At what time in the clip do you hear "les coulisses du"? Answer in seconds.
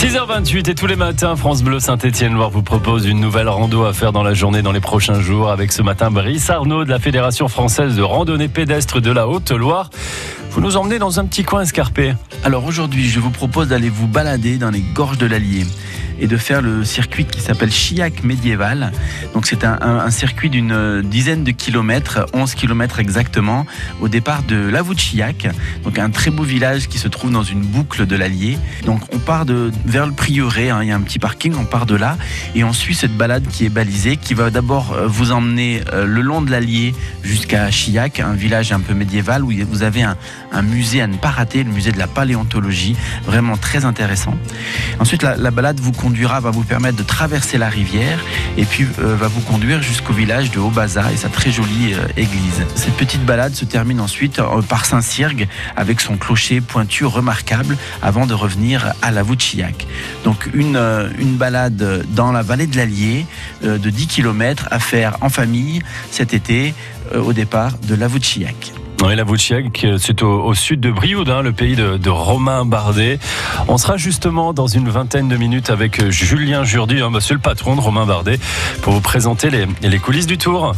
79.82-80.36